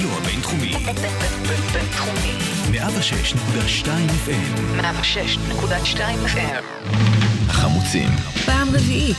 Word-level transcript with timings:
הרדיו 0.00 0.18
הבינתחומי. 0.18 0.72
בינתחומי. 1.72 2.32
106.2 2.72 3.86
FM. 4.26 4.80
106.2 4.80 5.98
FM. 6.26 6.62
החמוצים. 7.48 8.08
פעם 8.46 8.68
רביעית. 8.68 9.16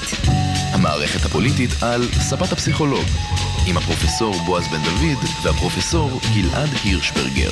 המערכת 0.74 1.26
הפוליטית 1.26 1.70
על 1.82 2.02
ספת 2.04 2.52
הפסיכולוג. 2.52 3.06
עם 3.68 3.78
הפרופסור 3.78 4.36
בועז 4.46 4.68
בן 4.68 4.84
דוד 4.84 5.24
והפרופסור 5.44 6.10
גלעד 6.36 6.70
הירשברגר. 6.84 7.52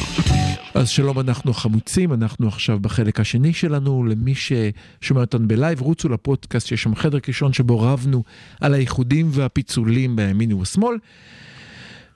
אז 0.74 0.90
שלום, 0.90 1.20
אנחנו 1.20 1.54
חמוצים, 1.54 2.14
אנחנו 2.14 2.48
עכשיו 2.48 2.80
בחלק 2.80 3.20
השני 3.20 3.54
שלנו. 3.54 4.06
למי 4.06 4.34
ששומע 4.36 5.22
אותנו 5.22 5.48
בלייב, 5.48 5.82
רוצו 5.82 6.10
לפודקאסט, 6.10 6.72
יש 6.72 6.84
שם 6.84 6.96
חדר 6.96 7.20
קישון 7.20 7.54
שבו 7.54 7.80
רבנו 7.80 8.24
על 8.62 8.74
האיחודים 8.74 9.30
והפיצולים 9.32 10.16
בימין 10.16 10.54
ובשמאל. 10.54 10.98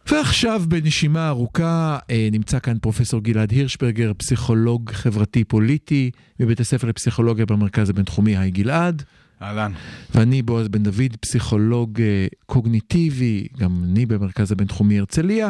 ועכשיו 0.10 0.64
בנשימה 0.68 1.28
ארוכה 1.28 1.98
אה, 2.10 2.30
נמצא 2.32 2.60
כאן 2.60 2.78
פרופסור 2.82 3.22
גלעד 3.24 3.52
הירשברגר, 3.52 4.12
פסיכולוג 4.18 4.92
חברתי-פוליטי 4.92 6.12
מבית 6.40 6.60
הספר 6.60 6.88
לפסיכולוגיה 6.88 7.46
במרכז 7.46 7.90
הבינתחומי, 7.90 8.38
היי 8.38 8.52
גלעד. 8.52 9.04
אהלן. 9.42 9.72
ואני 10.16 10.42
בועז 10.42 10.68
בן 10.68 10.84
דוד, 10.84 11.16
פסיכולוג 11.20 12.02
אה, 12.02 12.28
קוגניטיבי, 12.46 13.48
גם 13.58 13.84
אני 13.84 14.06
במרכז 14.06 14.52
הבינתחומי 14.52 15.00
הרצליה. 15.00 15.50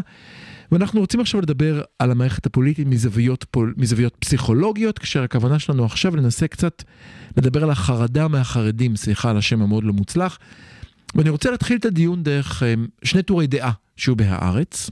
ואנחנו 0.72 1.00
רוצים 1.00 1.20
עכשיו 1.20 1.42
לדבר 1.42 1.82
על 2.00 2.12
המערכת 2.12 2.46
הפוליטית 2.46 2.88
מזוויות, 2.88 3.46
פול, 3.52 3.74
מזוויות 3.78 4.16
פסיכולוגיות, 4.20 5.00
כאשר 5.00 5.24
הכוונה 5.24 5.60
שלנו 5.60 5.86
עכשיו 5.86 6.16
לנסה 6.16 6.48
קצת 6.48 6.84
לדבר 7.38 7.64
על 7.64 7.70
החרדה 7.70 8.28
מהחרדים, 8.28 8.96
סליחה 8.96 9.30
על 9.30 9.38
השם 9.38 9.62
המאוד 9.62 9.84
לא 9.84 9.94
מוצלח. 9.94 10.40
ואני 11.16 11.30
רוצה 11.30 11.52
להתחיל 11.52 11.78
את 11.78 11.86
הדיון 11.86 12.24
דרך 12.24 12.64
אה, 12.64 12.74
שני 13.04 13.24
טורי 13.24 13.48
דעה 13.48 13.72
שהיו 13.98 14.16
בהארץ. 14.16 14.90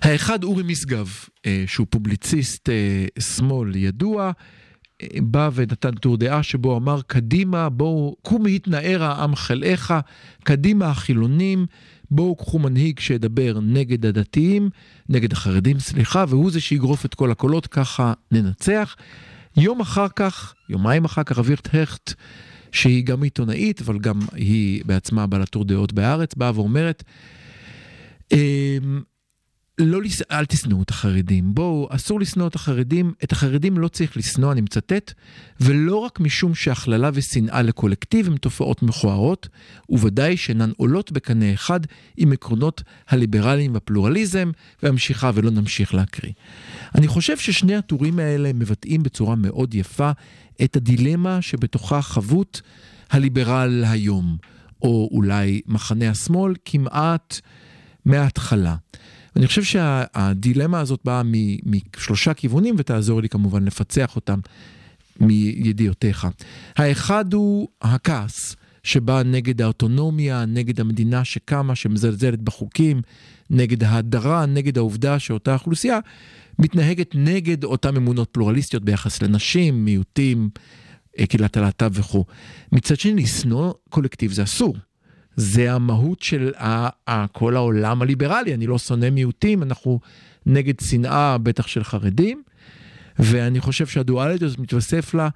האחד 0.00 0.44
אורי 0.44 0.62
משגב, 0.62 1.14
אה, 1.46 1.64
שהוא 1.66 1.86
פובליציסט 1.90 2.68
אה, 2.68 3.06
שמאל 3.22 3.76
ידוע, 3.76 4.32
בא 5.22 5.50
ונתן 5.54 5.94
טור 5.94 6.16
דעה 6.16 6.42
שבו 6.42 6.76
אמר 6.76 7.00
קדימה 7.06 7.68
בואו 7.68 8.16
קום 8.22 8.46
התנער 8.46 9.02
העם 9.02 9.36
חלאיך 9.36 9.94
קדימה 10.44 10.86
החילונים 10.86 11.66
בואו 12.10 12.36
קחו 12.36 12.58
מנהיג 12.58 13.00
שידבר 13.00 13.58
נגד 13.62 14.06
הדתיים 14.06 14.70
נגד 15.08 15.32
החרדים 15.32 15.78
סליחה 15.78 16.24
והוא 16.28 16.50
זה 16.50 16.60
שיגרוף 16.60 17.04
את 17.04 17.14
כל 17.14 17.30
הקולות 17.30 17.66
ככה 17.66 18.12
ננצח. 18.32 18.96
יום 19.56 19.80
אחר 19.80 20.06
כך 20.16 20.54
יומיים 20.68 21.04
אחר 21.04 21.22
כך 21.22 21.38
אבירת 21.38 21.74
הכט 21.74 22.12
שהיא 22.72 23.04
גם 23.04 23.22
עיתונאית 23.22 23.80
אבל 23.80 23.98
גם 23.98 24.20
היא 24.32 24.82
בעצמה 24.86 25.26
בעלת 25.26 25.48
טור 25.48 25.64
דעות 25.64 25.92
בהארץ 25.92 26.34
באה 26.34 26.52
ואומרת 26.54 27.04
לא, 29.78 30.00
אל 30.30 30.44
תשנאו 30.44 30.82
את 30.82 30.90
החרדים. 30.90 31.54
בואו, 31.54 31.88
אסור 31.90 32.20
לשנוא 32.20 32.46
את 32.46 32.54
החרדים. 32.54 33.12
את 33.24 33.32
החרדים 33.32 33.78
לא 33.78 33.88
צריך 33.88 34.16
לשנוא, 34.16 34.52
אני 34.52 34.60
מצטט, 34.60 35.12
ולא 35.60 35.96
רק 35.96 36.20
משום 36.20 36.54
שהכללה 36.54 37.10
ושנאה 37.14 37.62
לקולקטיב 37.62 38.26
הם 38.26 38.36
תופעות 38.36 38.82
מכוערות, 38.82 39.48
וודאי 39.88 40.36
שאינן 40.36 40.70
עולות 40.76 41.12
בקנה 41.12 41.54
אחד 41.54 41.80
עם 42.16 42.32
עקרונות 42.32 42.82
הליברליים 43.08 43.74
והפלורליזם, 43.74 44.50
והמשיכה 44.82 45.30
ולא 45.34 45.50
נמשיך 45.50 45.94
להקריא. 45.94 46.32
אני 46.94 47.08
חושב 47.08 47.36
ששני 47.38 47.76
הטורים 47.76 48.18
האלה 48.18 48.52
מבטאים 48.52 49.02
בצורה 49.02 49.36
מאוד 49.36 49.74
יפה 49.74 50.10
את 50.64 50.76
הדילמה 50.76 51.42
שבתוכה 51.42 52.02
חבות 52.02 52.62
הליברל 53.10 53.84
היום, 53.88 54.36
או 54.82 55.08
אולי 55.12 55.60
מחנה 55.66 56.10
השמאל, 56.10 56.54
כמעט 56.64 57.40
מההתחלה. 58.04 58.74
אני 59.38 59.46
חושב 59.46 59.62
שהדילמה 59.62 60.80
הזאת 60.80 61.00
באה 61.04 61.22
משלושה 61.66 62.34
כיוונים, 62.34 62.74
ותעזור 62.78 63.22
לי 63.22 63.28
כמובן 63.28 63.64
לפצח 63.64 64.16
אותם 64.16 64.38
מידיעותיך. 65.20 66.26
האחד 66.76 67.34
הוא 67.34 67.68
הכעס, 67.82 68.56
שבא 68.82 69.22
נגד 69.22 69.62
האוטונומיה, 69.62 70.44
נגד 70.44 70.80
המדינה 70.80 71.24
שקמה, 71.24 71.74
שמזלזלת 71.74 72.42
בחוקים, 72.42 73.02
נגד 73.50 73.84
ההדרה, 73.84 74.46
נגד 74.46 74.78
העובדה 74.78 75.18
שאותה 75.18 75.54
אוכלוסייה 75.54 75.98
מתנהגת 76.58 77.10
נגד 77.14 77.64
אותן 77.64 77.96
אמונות 77.96 78.28
פלורליסטיות 78.32 78.84
ביחס 78.84 79.22
לנשים, 79.22 79.84
מיעוטים, 79.84 80.50
קהילת 81.28 81.56
הלהט"ב 81.56 81.90
וכו'. 81.94 82.24
מצד 82.72 82.98
שני, 82.98 83.22
לשנוא 83.22 83.72
קולקטיב 83.90 84.32
זה 84.32 84.42
אסור. 84.42 84.76
זה 85.38 85.72
המהות 85.72 86.22
של 86.22 86.52
כל 87.32 87.56
העולם 87.56 88.02
הליברלי, 88.02 88.54
אני 88.54 88.66
לא 88.66 88.78
שונא 88.78 89.10
מיעוטים, 89.10 89.62
אנחנו 89.62 90.00
נגד 90.46 90.80
שנאה, 90.80 91.38
בטח 91.38 91.66
של 91.66 91.84
חרדים, 91.84 92.42
ואני 93.18 93.60
חושב 93.60 93.86
שהדואליות 93.86 94.42
הזאת 94.42 94.58
מתווסף 94.58 95.14
לה 95.14 95.28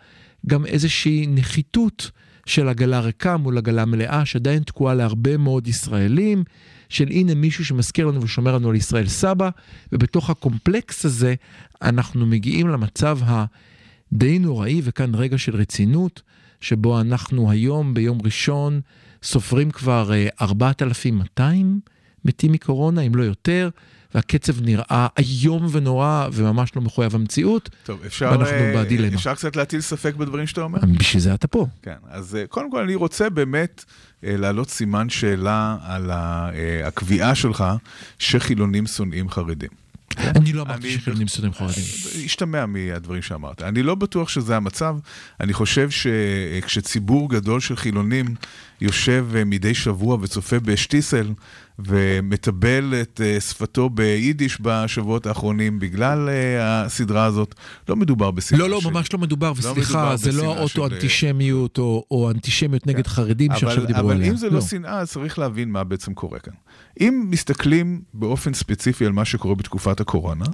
גם 0.46 0.66
איזושהי 0.66 1.26
נחיתות 1.28 2.10
של 2.46 2.68
עגלה 2.68 3.00
ריקה 3.00 3.36
מול 3.36 3.58
עגלה 3.58 3.84
מלאה, 3.84 4.24
שעדיין 4.24 4.62
תקועה 4.62 4.94
להרבה 4.94 5.36
מאוד 5.36 5.68
ישראלים, 5.68 6.44
של 6.88 7.08
הנה 7.08 7.34
מישהו 7.34 7.64
שמזכיר 7.64 8.06
לנו 8.06 8.22
ושומר 8.22 8.54
לנו 8.54 8.70
על 8.70 8.76
ישראל 8.76 9.06
סבא, 9.06 9.50
ובתוך 9.92 10.30
הקומפלקס 10.30 11.04
הזה 11.04 11.34
אנחנו 11.82 12.26
מגיעים 12.26 12.68
למצב 12.68 13.18
הדי 13.22 14.38
נוראי, 14.38 14.80
וכאן 14.84 15.14
רגע 15.14 15.38
של 15.38 15.56
רצינות, 15.56 16.22
שבו 16.60 17.00
אנחנו 17.00 17.50
היום, 17.50 17.94
ביום 17.94 18.18
ראשון, 18.24 18.80
סופרים 19.22 19.70
כבר 19.70 20.12
4,200 20.40 21.80
מתים 22.24 22.52
מקורונה, 22.52 23.00
אם 23.00 23.14
לא 23.14 23.22
יותר, 23.22 23.70
והקצב 24.14 24.62
נראה 24.62 25.06
איום 25.18 25.66
ונורא 25.72 26.28
וממש 26.32 26.76
לא 26.76 26.82
מחויב 26.82 27.14
המציאות, 27.14 27.70
טוב, 27.84 28.04
אפשר, 28.06 28.30
ואנחנו 28.32 28.56
בדילמה. 28.76 29.16
אפשר 29.16 29.34
קצת 29.34 29.56
להטיל 29.56 29.80
ספק 29.80 30.14
בדברים 30.14 30.46
שאתה 30.46 30.60
אומר? 30.60 30.78
בשביל 30.98 31.22
זה 31.22 31.34
אתה 31.34 31.48
פה. 31.48 31.66
כן, 31.82 31.94
אז 32.10 32.38
קודם 32.48 32.70
כל 32.70 32.82
אני 32.82 32.94
רוצה 32.94 33.30
באמת 33.30 33.84
להעלות 34.22 34.70
סימן 34.70 35.08
שאלה 35.08 35.76
על 35.82 36.10
הקביעה 36.84 37.34
שלך 37.34 37.64
שחילונים 38.18 38.86
שונאים 38.86 39.30
חרדים. 39.30 39.70
אני 40.18 40.52
לא 40.52 40.62
אמרתי 40.62 40.90
שחילונים 40.90 41.28
שונאים 41.28 41.54
חרדים. 41.54 41.84
השתמע 42.24 42.66
מהדברים 42.66 43.22
שאמרת. 43.22 43.62
אני 43.62 43.82
לא 43.82 43.94
בטוח 43.94 44.28
שזה 44.28 44.56
המצב. 44.56 44.96
אני 45.40 45.52
חושב 45.52 45.88
שכשציבור 45.90 47.30
גדול 47.30 47.60
של 47.60 47.76
חילונים 47.76 48.34
יושב 48.82 49.26
מדי 49.46 49.74
שבוע 49.74 50.18
וצופה 50.20 50.60
בשטיסל 50.60 51.32
ומטבל 51.78 52.94
את 53.02 53.20
שפתו 53.40 53.90
ביידיש 53.90 54.58
בשבועות 54.60 55.26
האחרונים 55.26 55.78
בגלל 55.78 56.28
הסדרה 56.60 57.24
הזאת, 57.24 57.54
לא 57.88 57.96
מדובר 57.96 58.30
בשנאה. 58.30 58.60
לא, 58.60 58.70
לא, 58.70 58.80
ממש 58.84 59.12
לא 59.12 59.18
מדובר, 59.18 59.52
וסליחה, 59.56 60.16
זה 60.16 60.32
לא 60.32 60.56
האוטו-אנטישמיות 60.56 61.78
או 61.78 62.30
אנטישמיות 62.34 62.86
נגד 62.86 63.06
חרדים 63.06 63.50
שעכשיו 63.56 63.86
דיברו 63.86 64.10
עליה. 64.10 64.26
אבל 64.26 64.30
אם 64.30 64.36
זה 64.36 64.50
לא 64.50 64.60
שנאה, 64.60 65.06
צריך 65.06 65.38
להבין 65.38 65.70
מה 65.70 65.84
בעצם 65.84 66.14
קורה 66.14 66.38
כאן. 66.38 66.54
אם 67.00 67.26
מסתכלים 67.30 68.02
באופן 68.14 68.54
ספציפי 68.54 69.06
על 69.06 69.12
מה 69.12 69.24
שקורה 69.24 69.54
בתקופת 69.54 70.00
הקורונה, 70.00 70.46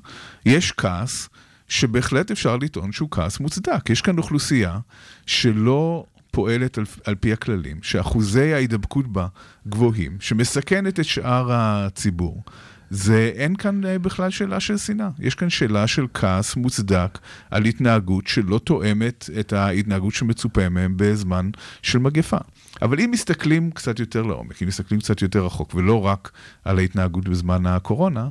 יש 0.46 0.72
כעס 0.72 1.28
שבהחלט 1.68 2.30
אפשר 2.30 2.56
לטעון 2.56 2.92
שהוא 2.92 3.08
כעס 3.10 3.40
מוצדק. 3.40 3.90
יש 3.90 4.00
כאן 4.00 4.18
אוכלוסייה 4.18 4.78
שלא 5.26 6.04
פועלת 6.38 6.78
על, 6.78 6.84
על 7.04 7.14
פי 7.14 7.32
הכללים, 7.32 7.78
שאחוזי 7.82 8.54
ההידבקות 8.54 9.12
בה 9.12 9.26
גבוהים, 9.68 10.16
שמסכנת 10.20 11.00
את 11.00 11.04
שאר 11.04 11.48
הציבור. 11.52 12.42
זה 12.90 13.32
אין 13.34 13.56
כאן 13.56 13.80
בכלל 14.02 14.30
שאלה 14.30 14.60
של 14.60 14.76
שנאה, 14.76 15.08
יש 15.18 15.34
כאן 15.34 15.50
שאלה 15.50 15.86
של 15.86 16.06
כעס 16.14 16.56
מוצדק 16.56 17.18
על 17.50 17.64
התנהגות 17.64 18.26
שלא 18.26 18.58
תואמת 18.58 19.30
את 19.40 19.52
ההתנהגות 19.52 20.14
שמצופה 20.14 20.68
מהם 20.68 20.94
בזמן 20.96 21.50
של 21.82 21.98
מגפה. 21.98 22.38
אבל 22.82 23.00
אם 23.00 23.10
מסתכלים 23.10 23.70
קצת 23.70 23.98
יותר 23.98 24.22
לעומק, 24.22 24.62
אם 24.62 24.68
מסתכלים 24.68 25.00
קצת 25.00 25.22
יותר 25.22 25.44
רחוק, 25.46 25.74
ולא 25.74 26.06
רק 26.06 26.30
על 26.64 26.78
ההתנהגות 26.78 27.28
בזמן 27.28 27.66
הקורונה, 27.66 28.28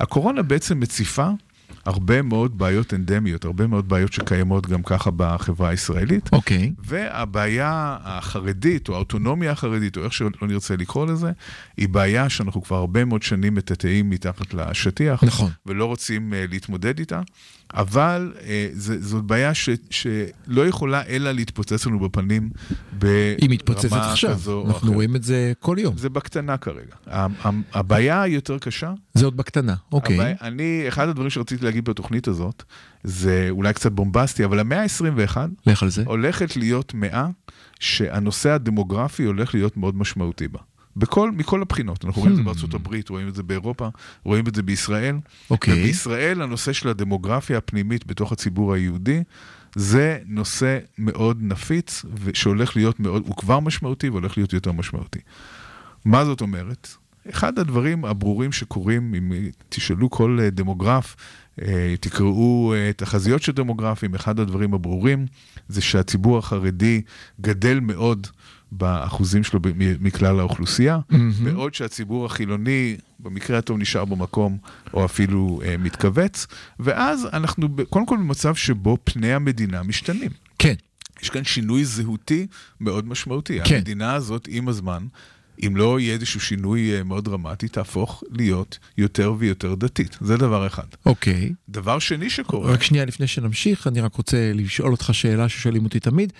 הקורונה 0.00 0.42
בעצם 0.42 0.80
מציפה 0.80 1.28
הרבה 1.88 2.22
מאוד 2.22 2.58
בעיות 2.58 2.94
אנדמיות, 2.94 3.44
הרבה 3.44 3.66
מאוד 3.66 3.88
בעיות 3.88 4.12
שקיימות 4.12 4.66
גם 4.66 4.82
ככה 4.82 5.10
בחברה 5.16 5.68
הישראלית. 5.68 6.30
אוקיי. 6.32 6.72
Okay. 6.76 6.82
והבעיה 6.84 7.96
החרדית, 8.02 8.88
או 8.88 8.94
האוטונומיה 8.94 9.50
החרדית, 9.50 9.96
או 9.96 10.04
איך 10.04 10.12
שלא 10.12 10.30
נרצה 10.42 10.76
לקרוא 10.76 11.06
לזה, 11.06 11.32
היא 11.76 11.88
בעיה 11.88 12.28
שאנחנו 12.28 12.62
כבר 12.62 12.76
הרבה 12.76 13.04
מאוד 13.04 13.22
שנים 13.22 13.54
מטאטאים 13.54 14.10
מתחת 14.10 14.54
לשטיח. 14.54 15.24
נכון. 15.24 15.50
ולא 15.66 15.84
רוצים 15.84 16.32
uh, 16.32 16.50
להתמודד 16.50 16.98
איתה. 16.98 17.20
אבל 17.74 18.32
uh, 18.36 18.40
זה, 18.72 19.02
זאת 19.02 19.24
בעיה 19.24 19.54
ש, 19.54 19.68
שלא 19.90 20.66
יכולה 20.66 21.02
אלא 21.06 21.32
להתפוצץ 21.32 21.86
לנו 21.86 22.00
בפנים 22.00 22.50
ברמה 22.92 23.02
כזו. 23.02 23.36
היא 23.40 23.50
מתפוצצת 23.50 23.92
עכשיו, 23.92 24.30
אנחנו 24.30 24.70
אחרת. 24.70 24.94
רואים 24.94 25.16
את 25.16 25.22
זה 25.22 25.52
כל 25.60 25.76
יום. 25.80 25.96
זה 25.96 26.08
בקטנה 26.08 26.56
כרגע. 26.56 26.94
הבעיה 27.72 28.22
היותר 28.22 28.58
קשה... 28.58 28.92
זה 29.14 29.24
עוד 29.24 29.36
בקטנה, 29.36 29.74
אוקיי. 29.92 30.16
הבעיה, 30.16 30.36
אני, 30.40 30.84
אחד 30.88 31.08
הדברים 31.08 31.30
שרציתי 31.30 31.64
להגיד 31.64 31.84
בתוכנית 31.84 32.28
הזאת, 32.28 32.62
זה 33.04 33.46
אולי 33.50 33.72
קצת 33.72 33.92
בומבסטי, 33.92 34.44
אבל 34.44 34.60
המאה 34.60 34.82
ה-21 34.82 35.36
לך 35.66 35.82
על 35.82 35.90
זה. 35.90 36.02
הולכת 36.06 36.56
להיות 36.56 36.94
מאה 36.94 37.26
שהנושא 37.80 38.50
הדמוגרפי 38.50 39.24
הולך 39.24 39.54
להיות 39.54 39.76
מאוד 39.76 39.96
משמעותי 39.96 40.48
בה. 40.48 40.58
בכל, 40.98 41.30
מכל 41.30 41.62
הבחינות. 41.62 42.04
אנחנו 42.04 42.22
רואים 42.22 42.32
את 42.32 42.36
זה 42.36 42.42
Hmm. 42.42 42.44
בארצות 42.44 42.74
הברית, 42.74 43.08
רואים 43.08 43.28
את 43.28 43.34
זה 43.34 43.42
באירופה, 43.42 43.88
רואים 44.24 44.46
את 44.46 44.54
זה 44.54 44.62
בישראל. 44.62 45.16
אוקיי. 45.50 45.74
ובישראל 45.74 46.42
הנושא 46.42 46.72
של 46.72 46.88
הדמוגרפיה 46.88 47.58
הפנימית 47.58 48.06
בתוך 48.06 48.32
הציבור 48.32 48.74
היהודי, 48.74 49.22
זה 49.74 50.18
נושא 50.26 50.78
מאוד 50.98 51.38
נפיץ, 51.40 52.04
שהולך 52.34 52.76
להיות 52.76 53.00
מאוד, 53.00 53.22
הוא 53.26 53.36
כבר 53.36 53.60
משמעותי 53.60 54.08
והולך 54.08 54.36
להיות 54.36 54.52
יותר 54.52 54.72
משמעותי. 54.72 55.18
מה 56.04 56.24
זאת 56.24 56.40
אומרת? 56.40 56.88
אחד 57.30 57.58
הדברים 57.58 58.04
הברורים 58.04 58.52
שקורים, 58.52 59.14
אם 59.14 59.32
תשאלו 59.68 60.10
כל 60.10 60.38
אה, 60.40 60.50
דמוגרף, 60.50 61.16
אה, 61.62 61.94
תקראו 62.00 62.74
אה, 62.74 62.90
תחזיות 62.96 63.42
של 63.42 63.52
דמוגרפים, 63.52 64.14
אחד 64.14 64.40
הדברים 64.40 64.74
הברורים 64.74 65.26
זה 65.68 65.80
שהציבור 65.80 66.38
החרדי 66.38 67.02
גדל 67.40 67.80
מאוד 67.80 68.26
באחוזים 68.72 69.44
שלו 69.44 69.60
מכלל 70.00 70.40
האוכלוסייה, 70.40 70.98
בעוד 71.44 71.74
שהציבור 71.74 72.26
החילוני 72.26 72.96
במקרה 73.20 73.58
הטוב 73.58 73.78
נשאר 73.78 74.04
במקום 74.04 74.58
או 74.94 75.04
אפילו 75.04 75.60
אה, 75.64 75.76
מתכווץ, 75.76 76.46
ואז 76.80 77.28
אנחנו 77.32 77.68
קודם 77.90 78.06
כל 78.06 78.16
במצב 78.16 78.54
שבו 78.54 78.98
פני 79.04 79.32
המדינה 79.32 79.82
משתנים. 79.82 80.30
כן. 80.58 80.74
יש 81.22 81.30
כאן 81.30 81.44
שינוי 81.44 81.84
זהותי 81.84 82.46
מאוד 82.80 83.08
משמעותי. 83.08 83.58
כן. 83.64 83.76
המדינה 83.76 84.14
הזאת 84.14 84.48
עם 84.50 84.68
הזמן, 84.68 85.06
אם 85.66 85.76
לא 85.76 86.00
יהיה 86.00 86.14
איזשהו 86.14 86.40
שינוי 86.40 86.96
אה, 86.96 87.02
מאוד 87.02 87.24
דרמטי, 87.24 87.68
תהפוך 87.68 88.22
להיות 88.30 88.78
יותר 88.98 89.34
ויותר 89.38 89.74
דתית. 89.74 90.18
זה 90.20 90.36
דבר 90.36 90.66
אחד. 90.66 90.86
אוקיי. 91.06 91.52
דבר 91.68 91.98
שני 91.98 92.30
שקורה, 92.30 92.72
רק 92.72 92.82
שנייה 92.82 93.04
לפני 93.04 93.26
שנמשיך, 93.26 93.86
אני 93.86 94.00
רק 94.00 94.14
רוצה 94.14 94.52
לשאול 94.54 94.92
אותך 94.92 95.10
שאלה 95.12 95.48
ששואלים 95.48 95.84
אותי 95.84 96.00
תמיד. 96.00 96.32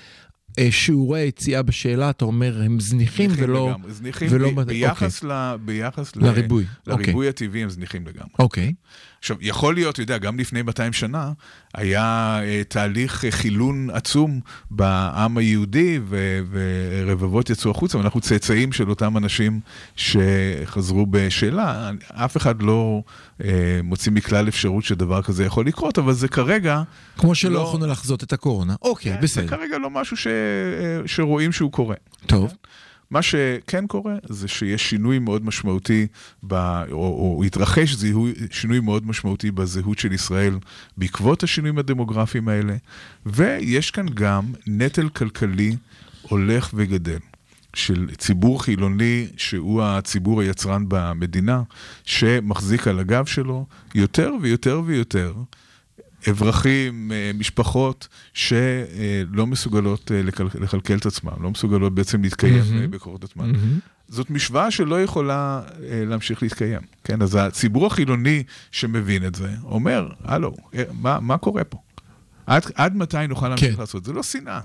אה, 0.58 0.68
שיעורי 0.70 1.20
היציאה 1.20 1.62
בשאלה, 1.62 2.10
אתה 2.10 2.24
אומר, 2.24 2.62
הם 2.64 2.80
זניחים 2.80 3.30
ולא... 3.36 3.68
לגמרי, 3.70 3.92
זניחים 3.92 4.28
ולא 4.30 4.50
ב- 4.50 4.54
מד- 4.54 4.66
ביחס, 4.66 5.24
ל, 5.24 5.56
ביחס 5.64 6.16
ל- 6.16 6.26
לריבוי, 6.26 6.64
לריבוי 6.86 7.28
הטבעי 7.28 7.62
הם 7.62 7.70
זניחים 7.70 8.06
לגמרי. 8.06 8.30
אוקיי. 8.38 8.72
עכשיו, 9.18 9.36
יכול 9.40 9.74
להיות, 9.74 9.94
אתה 9.94 10.02
יודע, 10.02 10.18
גם 10.18 10.38
לפני 10.38 10.62
200 10.62 10.92
שנה 10.92 11.32
היה 11.74 12.02
אה, 12.42 12.62
תהליך 12.68 13.24
אה, 13.24 13.30
חילון 13.30 13.90
עצום 13.92 14.40
בעם 14.70 15.38
היהודי, 15.38 15.98
ו- 16.08 16.40
ורבבות 16.50 17.50
יצאו 17.50 17.70
החוצה, 17.70 17.98
ואנחנו 17.98 18.20
צאצאים 18.20 18.72
של 18.72 18.90
אותם 18.90 19.16
אנשים 19.16 19.60
שחזרו 19.96 21.06
בשאלה. 21.10 21.90
אף 22.12 22.36
אחד 22.36 22.62
לא 22.62 23.02
אה, 23.44 23.80
מוציא 23.84 24.12
מכלל 24.12 24.48
אפשרות 24.48 24.84
שדבר 24.84 25.22
כזה 25.22 25.44
יכול 25.44 25.66
לקרות, 25.66 25.98
אבל 25.98 26.12
זה 26.12 26.28
כרגע... 26.28 26.82
כמו 27.16 27.34
שלא 27.34 27.52
לא- 27.52 27.58
יכולנו 27.58 27.86
לחזות 27.86 28.22
את 28.22 28.32
הקורונה. 28.32 28.74
אוקיי, 28.82 29.12
זה 29.12 29.18
בסדר. 29.18 29.46
כרגע 29.48 29.78
לא 29.78 29.90
משהו 29.90 30.16
ש... 30.16 30.26
אה, 30.26 31.00
שרואים 31.06 31.52
שהוא 31.52 31.72
קורה. 31.72 31.96
טוב. 32.26 32.52
מה 33.10 33.22
שכן 33.22 33.86
קורה 33.86 34.14
זה 34.28 34.48
שיש 34.48 34.90
שינוי 34.90 35.18
מאוד 35.18 35.44
משמעותי, 35.44 36.06
ב, 36.42 36.54
או, 36.90 37.36
או 37.36 37.42
התרחש 37.46 37.94
זיהוי, 37.94 38.34
שינוי 38.50 38.80
מאוד 38.80 39.06
משמעותי 39.06 39.50
בזהות 39.50 39.98
של 39.98 40.12
ישראל 40.12 40.58
בעקבות 40.96 41.42
השינויים 41.42 41.78
הדמוגרפיים 41.78 42.48
האלה, 42.48 42.76
ויש 43.26 43.90
כאן 43.90 44.06
גם 44.14 44.44
נטל 44.66 45.08
כלכלי 45.08 45.76
הולך 46.22 46.70
וגדל. 46.74 47.18
של 47.78 48.08
ציבור 48.18 48.62
חילוני 48.62 49.26
שהוא 49.36 49.82
הציבור 49.82 50.40
היצרן 50.40 50.84
במדינה, 50.88 51.62
שמחזיק 52.04 52.88
על 52.88 52.98
הגב 52.98 53.26
שלו 53.26 53.66
יותר 53.94 54.32
ויותר 54.40 54.82
ויותר 54.86 55.32
אברכים, 56.30 57.12
אה, 57.12 57.30
משפחות 57.38 58.08
שלא 58.34 59.46
מסוגלות 59.46 60.12
אה, 60.12 60.22
לכלכל 60.60 60.94
את 60.94 61.06
עצמם, 61.06 61.32
לא 61.40 61.50
מסוגלות 61.50 61.94
בעצם 61.94 62.22
להתקיים 62.22 62.58
מהמם. 62.58 62.82
אה, 62.82 62.88
בקורות 62.88 63.24
עצמן. 63.24 63.46
מהמם. 63.46 63.78
זאת 64.08 64.30
משוואה 64.30 64.70
שלא 64.70 65.02
יכולה 65.02 65.62
להמשיך 65.80 66.42
להתקיים. 66.42 66.80
כן, 67.04 67.22
אז 67.22 67.34
הציבור 67.40 67.86
החילוני 67.86 68.42
שמבין 68.70 69.26
את 69.26 69.34
זה, 69.34 69.50
אומר, 69.64 70.08
הלו, 70.24 70.54
מה, 71.00 71.20
מה 71.20 71.38
קורה 71.38 71.64
פה? 71.64 71.78
עד, 72.48 72.62
עד 72.74 72.96
מתי 72.96 73.26
נוכל 73.28 73.48
להמשיך 73.48 73.74
כן. 73.74 73.80
לעשות? 73.80 74.04
זה 74.04 74.12
לא 74.12 74.22
שנאה. 74.22 74.60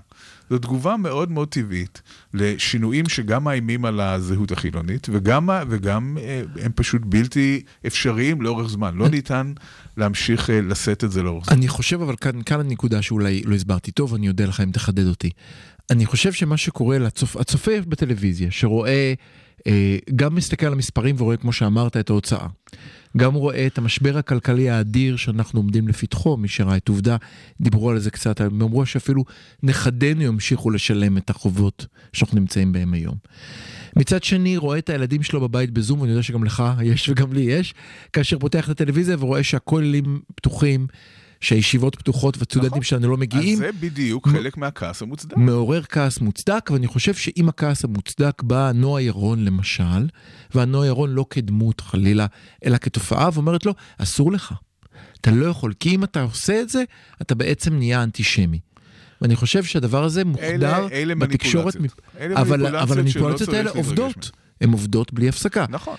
זו 0.49 0.57
תגובה 0.57 0.97
מאוד 0.97 1.31
מאוד 1.31 1.47
טבעית 1.47 2.01
לשינויים 2.33 3.09
שגם 3.09 3.43
מאיימים 3.43 3.85
על 3.85 3.99
הזהות 3.99 4.51
החילונית, 4.51 5.07
וגם, 5.11 5.49
וגם 5.69 6.17
אה, 6.21 6.41
הם 6.61 6.71
פשוט 6.75 7.01
בלתי 7.05 7.61
אפשריים 7.87 8.41
לאורך 8.41 8.69
זמן. 8.69 8.95
לא 8.95 9.09
ניתן 9.09 9.53
להמשיך 9.97 10.49
אה, 10.49 10.61
לשאת 10.61 11.03
את 11.03 11.11
זה 11.11 11.23
לאורך 11.23 11.45
זמן. 11.45 11.57
אני 11.57 11.67
חושב, 11.67 12.01
אבל 12.01 12.15
כאן, 12.15 12.41
כאן 12.45 12.59
הנקודה 12.59 13.01
שאולי 13.01 13.43
לא 13.45 13.55
הסברתי 13.55 13.91
טוב, 13.91 14.13
אני 14.13 14.27
אודה 14.27 14.45
לך 14.45 14.61
אם 14.61 14.71
תחדד 14.71 15.07
אותי. 15.07 15.29
אני 15.89 16.05
חושב 16.05 16.33
שמה 16.33 16.57
שקורה 16.57 16.99
לצופ... 16.99 17.37
הצופה 17.37 17.71
בטלוויזיה, 17.87 18.51
שרואה, 18.51 18.89
אה, 18.89 19.13
גם 20.15 20.35
מסתכל 20.35 20.65
על 20.65 20.73
המספרים 20.73 21.15
ורואה, 21.19 21.37
כמו 21.37 21.53
שאמרת, 21.53 21.97
את 21.97 22.09
ההוצאה. 22.09 22.47
גם 23.17 23.33
רואה 23.33 23.67
את 23.67 23.77
המשבר 23.77 24.17
הכלכלי 24.17 24.69
האדיר 24.69 25.15
שאנחנו 25.15 25.59
עומדים 25.59 25.87
לפתחו, 25.87 26.37
מי 26.37 26.47
שראה 26.47 26.77
את 26.77 26.89
עובדה, 26.89 27.17
דיברו 27.61 27.89
על 27.89 27.99
זה 27.99 28.11
קצת, 28.11 28.41
הם 28.41 28.61
אמרו 28.61 28.85
שאפילו 28.85 29.23
נכדינו 29.63 30.21
ימשיכו 30.21 30.69
לשלם 30.69 31.17
את 31.17 31.29
החובות 31.29 31.85
שאנחנו 32.13 32.39
נמצאים 32.39 32.71
בהם 32.71 32.93
היום. 32.93 33.15
מצד 33.95 34.23
שני, 34.23 34.57
רואה 34.57 34.77
את 34.77 34.89
הילדים 34.89 35.23
שלו 35.23 35.41
בבית 35.41 35.71
בזום, 35.71 36.01
ואני 36.01 36.11
יודע 36.11 36.23
שגם 36.23 36.43
לך 36.43 36.63
יש 36.83 37.09
וגם 37.09 37.33
לי 37.33 37.41
יש, 37.41 37.73
כאשר 38.13 38.39
פותח 38.39 38.65
את 38.65 38.69
הטלוויזיה 38.69 39.15
ורואה 39.19 39.43
שהכוללים 39.43 40.21
פתוחים, 40.35 40.87
שהישיבות 41.43 41.95
פתוחות 41.95 42.37
והסטודנטים 42.37 42.69
נכון. 42.69 42.83
שלנו 42.83 43.11
לא 43.11 43.17
מגיעים, 43.17 43.53
אז 43.53 43.59
זה 43.59 43.69
בדיוק 43.79 44.27
חלק 44.27 44.57
מהכעס 44.57 45.01
המוצדק. 45.01 45.37
מעורר 45.37 45.81
כעס 45.83 46.19
מוצדק, 46.19 46.69
ואני 46.73 46.87
חושב 46.87 47.13
שעם 47.13 47.49
הכעס 47.49 47.83
המוצדק 47.83 48.41
בא 48.43 48.71
נועה 48.75 49.01
ירון 49.01 49.45
למשל, 49.45 50.07
והנועה 50.55 50.87
ירון 50.87 51.09
לא 51.09 51.25
כדמות 51.29 51.81
חלילה, 51.81 52.25
אלא 52.65 52.77
כתופעה, 52.77 53.29
ואומרת 53.33 53.65
לו, 53.65 53.73
אסור 53.97 54.31
לך. 54.31 54.53
אתה 55.21 55.31
לא 55.31 55.45
יכול, 55.45 55.73
כי 55.79 55.95
אם 55.95 56.03
אתה 56.03 56.21
עושה 56.21 56.61
את 56.61 56.69
זה, 56.69 56.83
אתה 57.21 57.35
בעצם 57.35 57.73
נהיה 57.73 58.03
אנטישמי. 58.03 58.59
ואני 59.21 59.35
חושב 59.35 59.63
שהדבר 59.63 60.03
הזה 60.03 60.25
מוחדר 60.25 60.87
אלה 60.91 61.15
בתקשורת, 61.15 61.75
מניפולציות. 61.75 62.01
אלה 62.19 62.41
אבל, 62.41 62.57
מניפולציות 62.57 62.89
אבל 62.89 62.99
המניפולציות 62.99 63.49
האלה 63.49 63.71
עובדות. 63.71 64.31
הן 64.61 64.71
עובדות 64.71 65.13
בלי 65.13 65.29
הפסקה. 65.29 65.65
נכון. 65.69 65.95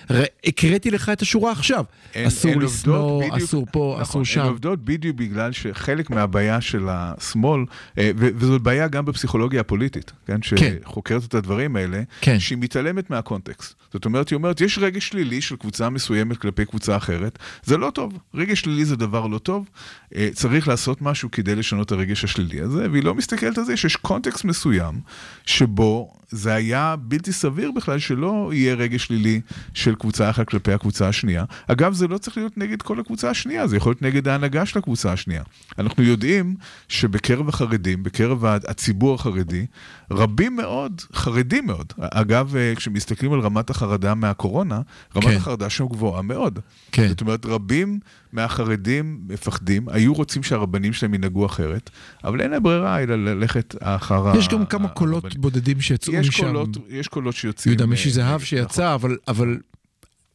הקראתי 0.46 0.90
לך 0.90 1.08
את 1.08 1.22
השורה 1.22 1.52
עכשיו. 1.52 1.84
הן- 2.14 2.26
אסור 2.26 2.50
הן 2.52 2.58
לשנוא, 2.58 3.20
בדיוק- 3.22 3.36
אסור 3.36 3.66
פה, 3.72 3.96
נכון, 4.00 4.02
אסור 4.02 4.18
הן 4.20 4.24
שם. 4.24 4.50
עובדות 4.50 4.84
בדיוק 4.84 5.16
בגלל 5.16 5.52
שחלק 5.52 6.10
מהבעיה 6.10 6.60
של 6.60 6.86
השמאל, 6.88 7.64
אה, 7.98 8.10
וזאת 8.16 8.62
בעיה 8.62 8.88
גם 8.88 9.04
בפסיכולוגיה 9.04 9.60
הפוליטית, 9.60 10.12
כן, 10.26 10.38
כן. 10.56 10.74
שחוקרת 10.82 11.24
את 11.24 11.34
הדברים 11.34 11.76
האלה, 11.76 12.02
כן. 12.20 12.38
שהיא 12.40 12.58
מתעלמת 12.58 13.10
מהקונטקסט. 13.10 13.74
זאת 13.92 14.04
אומרת, 14.04 14.28
היא 14.28 14.36
אומרת, 14.36 14.60
יש 14.60 14.78
רגש 14.78 15.08
שלילי 15.08 15.40
של 15.40 15.56
קבוצה 15.56 15.90
מסוימת 15.90 16.36
כלפי 16.36 16.64
קבוצה 16.64 16.96
אחרת, 16.96 17.38
זה 17.64 17.76
לא 17.76 17.90
טוב. 17.90 18.12
רגש 18.34 18.60
שלילי 18.60 18.84
זה 18.84 18.96
דבר 18.96 19.26
לא 19.26 19.38
טוב, 19.38 19.68
אה, 20.16 20.28
צריך 20.34 20.68
לעשות 20.68 21.02
משהו 21.02 21.30
כדי 21.30 21.54
לשנות 21.54 21.86
את 21.86 21.92
הרגש 21.92 22.24
השלילי 22.24 22.60
הזה, 22.60 22.86
והיא 22.92 23.04
לא 23.04 23.14
מסתכלת 23.14 23.58
על 23.58 23.64
זה 23.64 23.76
שיש 23.76 23.96
קונטקסט 23.96 24.44
מסוים, 24.44 25.00
שבו 25.46 26.12
זה 26.34 26.54
היה 26.54 26.94
בלתי 26.98 27.32
סביר 27.32 27.70
בכלל 27.76 27.98
שלא 27.98 28.50
יהיה 28.54 28.74
רגש 28.74 29.04
שלילי 29.04 29.40
של 29.74 29.94
קבוצה 29.94 30.30
אחת 30.30 30.48
כלפי 30.48 30.72
הקבוצה 30.72 31.08
השנייה. 31.08 31.44
אגב, 31.66 31.92
זה 31.92 32.08
לא 32.08 32.18
צריך 32.18 32.36
להיות 32.36 32.58
נגד 32.58 32.82
כל 32.82 33.00
הקבוצה 33.00 33.30
השנייה, 33.30 33.66
זה 33.66 33.76
יכול 33.76 33.90
להיות 33.90 34.02
נגד 34.02 34.28
ההנהגה 34.28 34.66
של 34.66 34.78
הקבוצה 34.78 35.12
השנייה. 35.12 35.42
אנחנו 35.78 36.02
יודעים 36.02 36.54
שבקרב 36.88 37.48
החרדים, 37.48 38.02
בקרב 38.02 38.44
הציבור 38.44 39.14
החרדי, 39.14 39.66
רבים 40.10 40.56
מאוד, 40.56 41.02
חרדים 41.14 41.66
מאוד. 41.66 41.92
אגב, 41.98 42.56
אה, 42.56 42.72
כשמסתכלים 42.76 43.32
על 43.32 43.40
רמת 43.40 43.70
החרדה 43.70 44.14
מהקורונה, 44.14 44.80
רמת 45.16 45.24
כן. 45.24 45.36
החרדה 45.36 45.70
שם 45.70 45.86
גבוהה 45.86 46.22
מאוד. 46.22 46.58
כן. 46.92 47.08
זאת 47.08 47.20
אומרת, 47.20 47.46
רבים 47.46 47.98
מהחרדים 48.34 49.20
מפחדים, 49.28 49.88
היו 49.88 50.14
רוצים 50.14 50.42
שהרבנים 50.42 50.92
שלהם 50.92 51.14
ינהגו 51.14 51.46
אחרת, 51.46 51.90
אבל 52.24 52.40
אין 52.40 52.50
להם 52.50 52.62
ברירה 52.62 53.02
אלא 53.02 53.24
ללכת 53.24 53.74
אחר 53.80 54.28
ה... 54.28 54.38
יש 54.38 54.48
גם 54.48 54.66
כמה 54.66 54.88
קולות. 54.88 55.36
בודדים 55.36 55.80
שיצאו 55.80 56.14
יש 56.14 56.28
משם. 56.28 56.42
קולות, 56.42 56.68
יש 56.88 57.08
קולות 57.08 57.34
שיוצאים... 57.34 57.70
יהודה 57.72 57.84
אה, 57.84 57.90
משי 57.90 58.10
זהב 58.10 58.26
נכון. 58.26 58.38
שיצא, 58.40 58.94
אבל, 58.94 59.16
אבל 59.28 59.58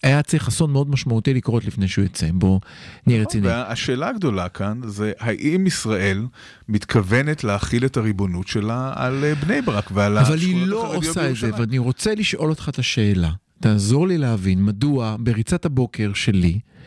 היה 0.03 0.23
צריך 0.23 0.47
אסון 0.47 0.71
מאוד 0.71 0.89
משמעותי 0.89 1.33
לקרות 1.33 1.65
לפני 1.65 1.87
שהוא 1.87 2.05
יצא. 2.05 2.27
בוא 2.33 2.59
נהיה 3.07 3.21
רציני. 3.21 3.47
והשאלה 3.47 4.07
הגדולה 4.07 4.49
כאן 4.49 4.81
זה 4.83 5.11
האם 5.19 5.67
ישראל 5.67 6.25
מתכוונת 6.69 7.43
להכיל 7.43 7.85
את 7.85 7.97
הריבונות 7.97 8.47
שלה 8.47 8.93
על 8.95 9.23
אה, 9.23 9.35
בני 9.35 9.61
ברק 9.61 9.91
ועל 9.93 10.17
אבל 10.17 10.33
השכונות 10.35 10.57
היא 10.57 10.67
לא 10.67 10.85
החרדיות 10.85 11.05
עושה 11.05 11.29
את 11.29 11.35
זה, 11.35 11.41
בירושלים? 11.41 11.53
ואני 11.59 11.77
רוצה 11.77 12.15
לשאול 12.15 12.49
אותך 12.49 12.69
את 12.69 12.79
השאלה. 12.79 13.31
תעזור 13.59 14.07
לי 14.07 14.17
להבין 14.17 14.63
מדוע 14.63 15.15
בריצת 15.19 15.65
הבוקר 15.65 16.11
שלי, 16.13 16.51
אה, 16.53 16.78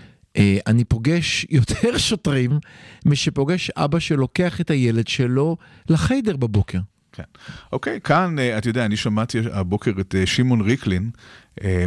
אני 0.67 0.85
פוגש 0.85 1.47
יותר 1.51 1.99
שוטרים 2.09 2.51
משפוגש 3.07 3.71
אבא 3.71 3.99
שלוקח 3.99 4.61
את 4.61 4.71
הילד 4.71 5.09
שלו 5.09 5.57
לחיידר 5.89 6.37
בבוקר. 6.37 6.79
כן. 7.13 7.23
אוקיי, 7.73 8.01
כאן, 8.01 8.39
אה, 8.39 8.59
אתה 8.59 8.69
יודע, 8.69 8.85
אני 8.85 8.97
שמעתי 8.97 9.39
הבוקר 9.53 9.93
את 10.01 10.15
אה, 10.15 10.27
שמעון 10.27 10.61
ריקלין 10.61 11.03
אה, 11.03 11.11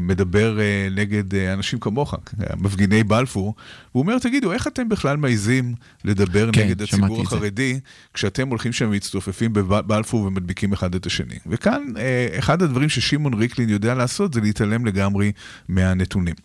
מדבר 0.01 0.59
אה, 0.59 0.87
נגד 0.91 1.35
אה, 1.35 1.53
אנשים 1.53 1.79
כמוך, 1.79 2.13
אה, 2.13 2.19
מפגיני 2.57 3.03
בלפור, 3.03 3.55
והוא 3.91 4.01
אומר, 4.01 4.19
תגידו, 4.19 4.51
איך 4.51 4.67
אתם 4.67 4.89
בכלל 4.89 5.17
מעיזים 5.17 5.75
לדבר 6.03 6.49
כן, 6.51 6.61
נגד 6.61 6.81
הציבור. 6.81 7.21
החרדי, 7.21 7.79
כשאתם 8.13 8.47
הולכים 8.47 8.73
שם 8.73 8.85
ומצטופפים 8.85 9.53
בבלפור 9.53 10.21
ומדביקים 10.21 10.73
אחד 10.73 10.95
את 10.95 11.05
השני? 11.05 11.35
וכאן, 11.47 11.83
אה, 11.97 12.27
אחד 12.39 12.61
הדברים 12.61 12.89
ששמעון 12.89 13.33
ריקלין 13.33 13.69
יודע 13.69 13.93
לעשות 13.93 14.33
זה 14.33 14.41
להתעלם 14.41 14.85
לגמרי 14.85 15.31
מהנתונים. 15.69 16.35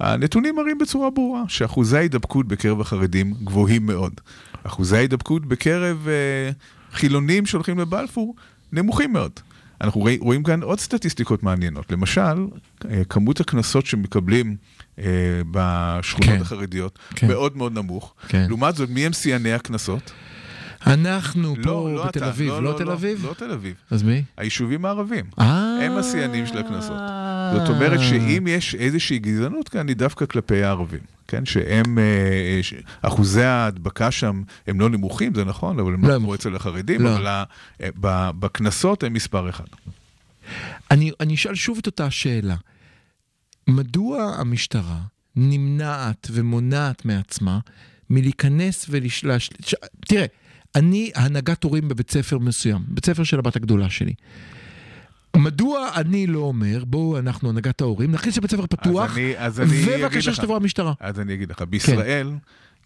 הנתונים 0.00 0.56
מראים 0.56 0.78
בצורה 0.78 1.10
ברורה 1.10 1.42
שאחוזי 1.48 1.96
ההידבקות 1.96 2.48
בקרב 2.48 2.80
החרדים 2.80 3.34
גבוהים 3.44 3.86
מאוד. 3.86 4.20
אחוזי 4.62 4.96
ההידבקות 4.96 5.46
בקרב 5.46 6.08
אה, 6.08 6.50
חילונים 6.92 7.46
שהולכים 7.46 7.78
לבלפור 7.78 8.34
נמוכים 8.72 9.12
מאוד. 9.12 9.40
אנחנו 9.80 10.00
רואים, 10.00 10.20
רואים 10.20 10.42
כאן 10.42 10.62
עוד 10.62 10.80
סטטיסטיקות 10.80 11.42
מעניינות. 11.42 11.92
למשל, 11.92 12.46
אה, 12.90 13.02
כמות 13.08 13.40
הקנסות 13.40 13.86
שמקבלים 13.86 14.56
אה, 14.98 15.04
בשכונות 15.50 16.30
כן. 16.30 16.40
החרדיות 16.40 16.98
כן. 17.14 17.26
מאוד 17.26 17.56
מאוד 17.56 17.72
נמוך. 17.72 18.14
כן. 18.28 18.46
לעומת 18.48 18.74
זאת, 18.74 18.90
מי 18.90 19.06
הם 19.06 19.12
שיאני 19.12 19.52
הקנסות? 19.52 20.12
אנחנו 20.86 21.54
פה 21.62 22.04
בתל 22.06 22.18
אתה, 22.18 22.28
אביב, 22.28 22.52
לא 22.52 22.74
תל 22.78 22.90
אביב? 22.90 23.26
לא 23.26 23.34
תל 23.34 23.50
אביב. 23.50 23.74
אז 23.90 24.02
מי? 24.02 24.22
היישובים 24.36 24.84
הערבים. 24.84 25.24
אה. 25.40 25.78
הם 25.82 25.96
השיאנים 25.96 26.46
של 26.46 26.58
הקנסות. 26.58 26.96
זאת 27.52 27.68
אומרת 27.68 28.00
שאם 28.00 28.46
יש 28.46 28.74
איזושהי 28.74 29.18
גזענות 29.18 29.68
כאן, 29.68 29.88
היא 29.88 29.96
דווקא 29.96 30.26
כלפי 30.26 30.64
הערבים. 30.64 31.17
כן, 31.28 31.46
שהם, 31.46 31.98
אה, 31.98 32.58
ש- 32.62 32.74
אחוזי 33.02 33.42
ההדבקה 33.42 34.10
שם 34.10 34.42
הם 34.66 34.80
לא 34.80 34.88
נמוכים, 34.90 35.34
זה 35.34 35.44
נכון, 35.44 35.78
אבל 35.80 35.94
הם 35.94 36.02
לא 36.04 36.14
לא 36.14 36.18
כמו 36.18 36.34
אצל 36.34 36.56
החרדים, 36.56 37.00
לא. 37.00 37.16
אבל 37.16 37.26
אה, 37.26 37.90
בקנסות 38.32 39.02
הם 39.02 39.12
מספר 39.12 39.48
אחד. 39.50 39.64
אני, 40.90 41.10
אני 41.20 41.34
אשאל 41.34 41.54
שוב 41.54 41.78
את 41.78 41.86
אותה 41.86 42.04
השאלה. 42.06 42.56
מדוע 43.68 44.34
המשטרה 44.38 45.00
נמנעת 45.36 46.28
ומונעת 46.32 47.04
מעצמה 47.04 47.58
מלהיכנס 48.10 48.86
ולשלש... 48.90 49.50
תראה, 50.00 50.26
אני 50.74 51.10
הנהגת 51.14 51.64
הורים 51.64 51.88
בבית 51.88 52.10
ספר 52.10 52.38
מסוים, 52.38 52.82
בית 52.88 53.06
ספר 53.06 53.24
של 53.24 53.38
הבת 53.38 53.56
הגדולה 53.56 53.90
שלי. 53.90 54.14
מדוע 55.36 55.88
אני 55.94 56.26
לא 56.26 56.38
אומר, 56.38 56.84
בואו 56.84 57.18
אנחנו 57.18 57.48
הנהגת 57.50 57.80
ההורים, 57.80 58.12
נכניס 58.12 58.36
לבית 58.36 58.50
ספר 58.50 58.66
פתוח, 58.66 59.16
אני- 59.16 59.32
אז 59.38 59.60
אני 59.60 59.70
אגיד 59.82 59.88
ובבקשה. 60.00 60.34
שתבוא 60.34 60.56
המשטרה. 60.56 60.92
אז 61.00 61.20
אני 61.20 61.34
אגיד 61.34 61.50
לך, 61.50 61.62
בישראל 61.62 62.30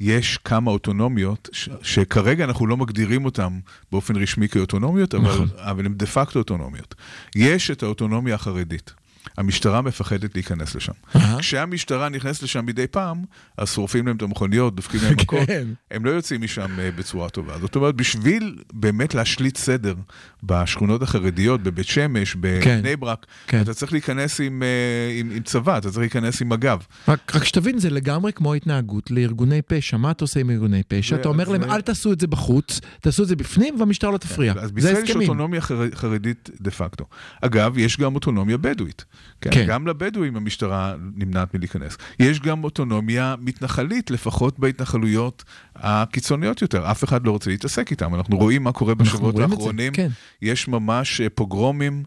יש 0.00 0.38
כמה 0.44 0.70
אוטונומיות, 0.70 1.48
ש- 1.52 1.68
שכרגע 1.82 2.44
אנחנו 2.44 2.66
לא 2.66 2.76
מגדירים 2.76 3.24
אותן 3.24 3.58
באופן 3.92 4.16
רשמי 4.16 4.48
כאוטונומיות, 4.48 5.14
אבל, 5.14 5.24
נכון. 5.32 5.48
אבל 5.56 5.86
הן 5.86 5.94
דה 5.94 6.06
פקטו 6.06 6.38
אוטונומיות. 6.38 6.94
יש 7.36 7.70
את 7.70 7.82
האוטונומיה 7.82 8.34
החרדית. 8.34 8.92
המשטרה 9.36 9.82
מפחדת 9.82 10.34
להיכנס 10.34 10.74
לשם. 10.74 10.92
כשהמשטרה 11.38 12.08
נכנסת 12.08 12.42
לשם 12.42 12.66
מדי 12.66 12.86
פעם, 12.86 13.22
אז 13.58 13.72
שורפים 13.72 14.06
להם 14.06 14.16
את 14.16 14.22
המכוניות, 14.22 14.74
דופקים 14.76 15.00
להם 15.02 15.14
מכות. 15.22 15.46
כן. 15.46 15.68
הם 15.90 16.04
לא 16.04 16.10
יוצאים 16.10 16.42
משם 16.42 16.80
אה, 16.80 16.90
בצורה 16.90 17.28
טובה. 17.28 17.58
זאת 17.58 17.76
אומרת, 17.76 17.94
בשביל 17.94 18.58
באמת 18.72 19.14
להשליט 19.14 19.56
סדר 19.56 19.94
בשכונות 20.42 21.02
החרדיות, 21.02 21.62
בבית 21.62 21.86
שמש, 21.86 22.36
בבני 22.40 22.96
ברק, 22.96 23.26
כן. 23.46 23.60
אתה 23.60 23.74
צריך 23.74 23.92
להיכנס 23.92 24.40
עם, 24.40 24.62
אה, 24.62 25.20
עם, 25.20 25.30
עם 25.30 25.42
צבא, 25.42 25.78
אתה 25.78 25.88
צריך 25.88 25.98
להיכנס 25.98 26.42
עם 26.42 26.48
מג"ב. 26.48 26.78
רק, 27.08 27.36
רק 27.36 27.44
שתבין, 27.44 27.78
זה 27.78 27.90
לגמרי 27.90 28.32
כמו 28.32 28.54
התנהגות 28.54 29.10
לארגוני 29.10 29.62
פשע. 29.62 29.96
מה 29.96 30.10
אתה 30.10 30.24
עושה 30.24 30.40
עם 30.40 30.50
ארגוני 30.50 30.82
פשע? 30.88 31.16
אתה 31.16 31.28
אומר 31.28 31.48
להם, 31.48 31.64
אל 31.64 31.80
תעשו 31.80 32.12
את 32.12 32.20
זה 32.20 32.26
בחוץ, 32.26 32.80
תעשו 33.00 33.22
את 33.22 33.28
זה 33.28 33.36
בפנים, 33.36 33.76
והמשטרה 33.78 34.10
לא 34.10 34.18
תפריע. 34.18 34.54
אז 34.58 34.68
זה 34.68 34.72
בישראל 34.72 35.04
יש. 35.04 35.16
אוטונומיה 35.16 35.60
חר... 35.60 35.90
חרדית 35.94 36.50
דה 36.60 36.70
פקטו. 36.70 37.04
אגב, 37.40 37.78
יש 37.78 37.96
גם 37.96 38.14
אוטונומיה 38.14 38.56
בדואית. 38.56 39.04
כן? 39.40 39.50
כן. 39.50 39.66
גם 39.68 39.86
לבדואים 39.86 40.36
המשטרה 40.36 40.94
נמנעת 41.14 41.54
מלהיכנס. 41.54 41.96
יש 42.18 42.40
גם 42.40 42.64
אוטונומיה 42.64 43.34
מתנחלית, 43.40 44.10
לפחות 44.10 44.58
בהתנחלויות 44.58 45.44
הקיצוניות 45.76 46.62
יותר. 46.62 46.90
אף 46.90 47.04
אחד 47.04 47.26
לא 47.26 47.30
רוצה 47.30 47.50
להתעסק 47.50 47.90
איתם. 47.90 48.14
אנחנו 48.14 48.36
רואים 48.36 48.62
מה 48.62 48.72
קורה 48.72 48.94
בשבועות 48.94 49.38
האחרונים. 49.38 49.92
כן. 49.92 50.08
יש 50.42 50.68
ממש 50.68 51.20
אה, 51.20 51.30
פוגרומים 51.30 52.04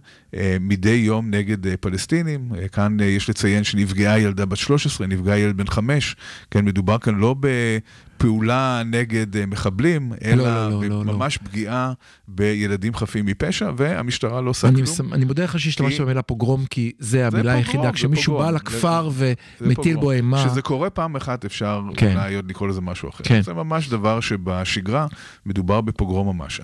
מדי 0.60 0.90
יום 0.90 1.30
נגד 1.32 1.68
אה, 1.68 1.78
פלסטינים. 1.78 2.50
אה, 2.58 2.68
כאן 2.68 2.98
אה, 3.00 3.06
יש 3.06 3.30
לציין 3.30 3.64
שנפגעה 3.64 4.20
ילדה 4.20 4.46
בת 4.46 4.58
13, 4.58 5.08
נפגע 5.08 5.38
ילד 5.38 5.58
בן 5.58 5.68
5. 5.68 6.16
כן, 6.52 6.66
מדובר 6.66 6.98
כאן 6.98 7.16
לא 7.16 7.36
בפעולה 7.40 8.82
נגד 8.86 9.38
אה, 9.38 9.46
מחבלים, 9.46 10.12
אלא 10.26 10.44
לא, 10.44 10.70
לא, 10.70 10.90
לא, 10.90 11.06
לא. 11.06 11.14
ממש 11.14 11.38
פגיעה 11.38 11.94
בילדים 12.28 12.96
חפים 12.96 13.26
מפשע, 13.26 13.72
והמשטרה 13.78 14.42
לא 14.42 14.50
עושה 14.50 14.68
כלום. 14.72 14.82
מסמ... 14.82 15.14
אני 15.14 15.26
מודה 15.26 15.44
לך 15.44 15.60
שהשתמשת 15.60 15.98
כי- 15.98 16.04
במילה 16.04 16.22
פוגרום, 16.22 16.66
כי 16.70 16.92
זה 17.00 17.28
המילה 17.28 17.54
היחידה. 17.54 17.92
כשמישהו. 17.92 18.38
בא 18.38 18.52
לכפר 18.52 19.10
זה 19.10 19.34
ומטיל. 19.62 19.96
בו 19.96 20.12
אימה, 20.12 20.46
כשזה 20.46 20.62
קורה 20.62 20.90
פעם 20.90 21.16
אחת 21.16 21.46
אפשר 21.46 21.82
כן. 21.98 22.12
אולי 22.18 22.36
עוד 22.36 22.50
לקרוא 22.50 22.68
לזה 22.68 22.82
משהו 22.82 23.10
אחר. 23.10 23.24
כן. 23.24 23.42
זה 23.42 23.54
ממש 23.54 23.90
דבר 23.90 24.20
שבשגרה 24.20 25.08
מדובר 25.46 25.82
בפוגרום 25.82 26.38
ממש. 26.38 26.62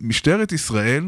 משטרת 0.00 0.52
ישראל 0.52 1.04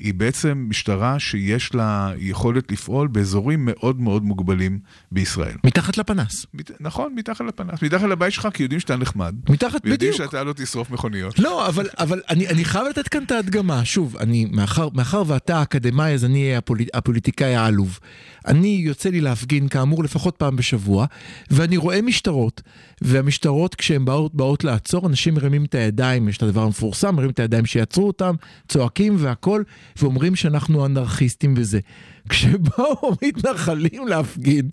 היא 0.00 0.14
בעצם 0.14 0.66
משטרה 0.68 1.18
שיש 1.18 1.74
לה 1.74 2.12
יכולת 2.18 2.72
לפעול 2.72 3.08
באזורים 3.08 3.64
מאוד 3.64 4.00
מאוד 4.00 4.22
מוגבלים 4.22 4.78
בישראל. 5.12 5.56
מתחת 5.64 5.96
לפנס. 5.98 6.46
מת... 6.54 6.70
נכון, 6.80 7.14
מתחת 7.16 7.44
לפנס, 7.48 7.82
מתחת 7.82 8.08
לבית 8.08 8.32
שלך, 8.32 8.48
כי 8.54 8.62
יודעים 8.62 8.80
שאתה 8.80 8.96
נחמד. 8.96 9.34
מתחת, 9.48 9.80
ויודעים 9.84 10.12
בדיוק. 10.12 10.26
שאתה 10.26 10.44
לא 10.44 10.52
תשרוף 10.52 10.90
מכוניות. 10.90 11.38
לא, 11.38 11.68
אבל, 11.68 11.86
אבל 11.98 12.20
אני, 12.28 12.48
אני 12.48 12.64
חייב 12.64 12.86
לתת 12.86 13.08
כאן 13.08 13.22
את 13.22 13.30
ההדגמה. 13.30 13.84
שוב, 13.84 14.16
אני, 14.16 14.46
מאחר, 14.50 14.88
מאחר 14.94 15.22
ואתה 15.26 15.58
האקדמאי, 15.58 16.12
אז 16.12 16.24
אני 16.24 16.44
אהיה 16.44 16.58
הפוליט, 16.58 16.88
הפוליטיקאי 16.94 17.54
העלוב. 17.54 17.98
אני 18.46 18.80
יוצא 18.84 19.08
לי 19.08 19.20
להפגין, 19.20 19.68
כאמור, 19.68 20.04
לפחות 20.04 20.36
פעם 20.36 20.56
בשבוע, 20.56 21.06
ואני 21.50 21.76
רואה 21.76 22.02
משטרות, 22.02 22.62
והמשטרות, 23.00 23.74
כשהן 23.74 24.04
באות, 24.04 24.34
באות 24.34 24.64
לעצור, 24.64 25.06
אנשים 25.06 25.34
מרימים 25.34 25.64
את 25.64 25.74
הידיים, 25.74 26.28
יש 26.28 26.36
את 26.36 26.42
הדבר 26.42 26.62
המפורסם, 26.62 27.14
מרימים 27.14 27.30
את 27.30 27.40
הידיים 27.40 27.66
שיעצרו 27.66 28.06
אותם, 28.06 28.34
צועקים 28.68 29.16
והכול, 29.18 29.64
ואומרים 29.96 30.36
שאנחנו 30.36 30.86
אנרכיסטים 30.86 31.54
וזה. 31.56 31.80
כשבאו 32.28 33.12
מתנחלים 33.22 34.08
להפגין, 34.08 34.68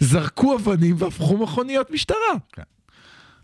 זרקו 0.00 0.56
אבנים 0.56 0.96
והפכו 0.98 1.38
מכוניות 1.38 1.90
משטרה. 1.90 2.34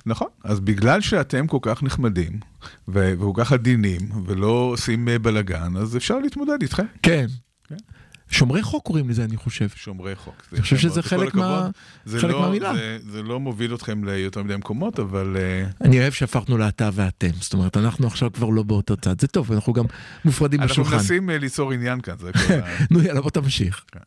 נכון, 0.06 0.28
אז 0.44 0.60
בגלל 0.60 1.00
שאתם 1.00 1.46
כל 1.46 1.58
כך 1.62 1.82
נחמדים, 1.82 2.40
וכל 2.88 3.32
כך 3.34 3.52
עדינים, 3.52 4.00
ולא 4.26 4.48
עושים 4.72 5.08
אה, 5.08 5.18
בלאגן, 5.18 5.76
אז 5.76 5.96
אפשר 5.96 6.18
להתמודד 6.18 6.62
איתכם. 6.62 6.84
כן. 7.02 7.26
כן. 8.32 8.38
שומרי 8.38 8.62
חוק 8.62 8.84
קוראים 8.86 9.10
לזה, 9.10 9.24
אני 9.24 9.36
חושב. 9.36 9.68
שומרי 9.74 10.16
חוק. 10.16 10.42
אני 10.52 10.62
חושב 10.62 10.76
יפה 10.76 10.82
שזה 10.82 11.02
חלק 11.02 11.34
מה-. 11.34 11.68
זה 12.04 12.20
חלק 12.20 12.30
לא, 12.30 12.40
מהמילה. 12.40 12.74
זה, 12.74 12.98
זה 13.10 13.22
לא 13.22 13.40
מוביל 13.40 13.74
אתכם 13.74 14.04
ליותר 14.04 14.42
מדי 14.42 14.56
מקומות, 14.56 14.98
אבל 15.00 15.36
אה, 15.36 15.66
אני 15.80 16.00
אוהב 16.00 16.12
שהפכנו 16.12 16.58
לאתה 16.58 16.90
ואתם, 16.92 17.30
זאת 17.40 17.52
אומרת, 17.52 17.76
אנחנו 17.76 18.06
עכשיו 18.06 18.32
כבר 18.32 18.48
לא 18.48 18.62
באותו 18.62 18.96
צד, 18.96 19.20
זה 19.20 19.26
טוב, 19.26 19.52
אנחנו 19.52 19.72
גם 19.72 19.84
מופרדים 20.24 20.60
אנחנו 20.60 20.72
בשולחן. 20.72 20.96
מנסים 20.96 21.30
אה, 21.30 21.38
ליצור 21.38 21.72
עניין 21.72 22.00
כאן, 22.00 22.14
זה 22.20 22.32
כל 22.32 22.52
ה... 22.52 22.66
נו 22.90 23.02
יאללה, 23.02 23.20
בוא 23.20 23.30
תמשיך. 23.30 23.84
כן. 23.92 24.00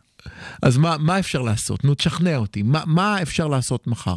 אז 0.62 0.78
מה, 0.78 0.96
מה 1.00 1.20
אפשר 1.20 1.42
לעשות? 1.42 1.84
נו, 1.84 1.94
תשכנע 1.96 2.36
אותי, 2.38 2.64
מה, 2.64 2.84
מה 2.86 3.22
אפשר 3.22 3.48
לעשות 3.48 3.88
מחר? 3.88 4.16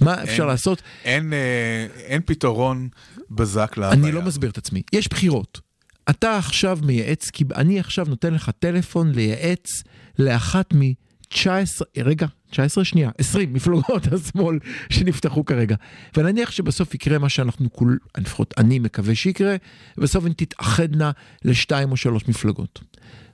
מה 0.00 0.22
אפשר 0.22 0.42
אין- 0.42 0.46
לעשות? 0.50 0.82
אין, 1.04 1.32
אה, 1.32 1.86
אין 1.96 2.22
פתרון 2.26 2.88
בזק 3.30 3.76
לבעיה. 3.76 3.92
אני 3.92 4.12
לא 4.12 4.22
מסביר 4.22 4.50
את 4.50 4.58
עצמי. 4.58 4.82
יש 4.92 5.08
בחירות. 5.08 5.60
אתה 6.10 6.38
עכשיו 6.38 6.78
מייעץ, 6.82 7.30
כי 7.30 7.44
אני 7.54 7.80
עכשיו 7.80 8.06
נותן 8.08 8.34
לך 8.34 8.50
טלפון 8.58 9.12
לייעץ 9.12 9.82
לאחת 10.18 10.74
מ-19, 10.74 11.82
רגע, 11.98 12.26
19 12.50 12.84
שנייה, 12.84 13.10
20 13.18 13.52
מפלגות 13.52 14.06
השמאל 14.12 14.58
שנפתחו 14.90 15.44
כרגע. 15.44 15.76
ונניח 16.16 16.50
שבסוף 16.50 16.94
יקרה 16.94 17.18
מה 17.18 17.28
שאנחנו 17.28 17.72
כול, 17.72 17.98
לפחות 18.18 18.54
אני 18.58 18.78
מקווה 18.78 19.14
שיקרה, 19.14 19.56
ובסוף 19.98 20.24
הן 20.24 20.32
תתאחדנה 20.32 21.10
לשתיים 21.44 21.92
או 21.92 21.96
שלוש 21.96 22.28
מפלגות. 22.28 22.80